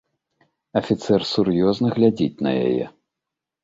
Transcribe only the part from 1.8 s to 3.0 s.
глядзіць на яе.